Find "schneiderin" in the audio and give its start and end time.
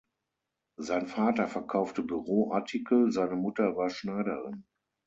3.91-4.65